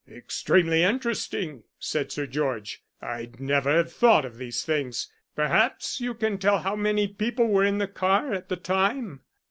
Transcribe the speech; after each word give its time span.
"Extremely 0.11 0.81
interesting," 0.81 1.61
said 1.77 2.11
Sir 2.11 2.25
George. 2.25 2.81
"I'd 3.03 3.39
never 3.39 3.69
have 3.69 3.93
thought 3.93 4.25
of 4.25 4.39
these 4.39 4.63
things. 4.65 5.11
Perhaps 5.35 6.01
you 6.01 6.15
can 6.15 6.39
tell 6.39 6.57
how 6.57 6.75
many 6.75 7.07
people 7.07 7.47
were 7.49 7.63
in 7.63 7.77
the 7.77 7.87
car 7.87 8.33
at 8.33 8.49
the 8.49 8.57
time." 8.57 9.21